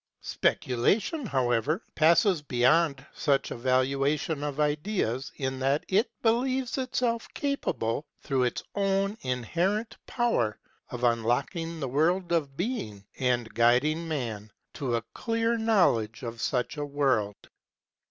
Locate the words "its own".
8.43-9.15